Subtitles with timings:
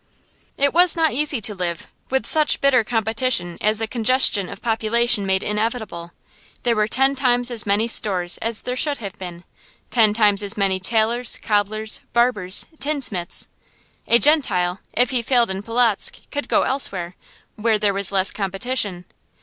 [0.57, 5.27] It was not easy to live, with such bitter competition as the congestion of population
[5.27, 6.11] made inevitable.
[6.63, 9.43] There were ten times as many stores as there should have been,
[9.91, 13.47] ten times as many tailors, cobblers, barbers, tinsmiths.
[14.07, 17.15] A Gentile, if he failed in Polotzk, could go elsewhere,
[17.55, 19.05] where there was less competition.